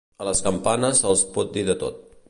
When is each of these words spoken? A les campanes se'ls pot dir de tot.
A 0.23 0.25
les 0.27 0.39
campanes 0.47 1.03
se'ls 1.05 1.23
pot 1.37 1.57
dir 1.59 1.67
de 1.69 1.77
tot. 1.85 2.03